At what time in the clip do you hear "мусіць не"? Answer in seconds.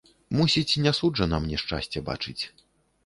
0.37-0.93